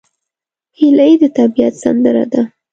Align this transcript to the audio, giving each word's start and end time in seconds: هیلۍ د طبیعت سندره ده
هیلۍ 0.77 1.13
د 1.21 1.23
طبیعت 1.37 1.73
سندره 1.83 2.25
ده 2.31 2.41